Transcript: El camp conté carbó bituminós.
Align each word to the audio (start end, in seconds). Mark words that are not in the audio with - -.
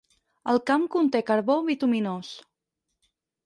El 0.53 0.57
camp 0.69 0.87
conté 0.95 1.21
carbó 1.29 1.59
bituminós. 1.69 2.33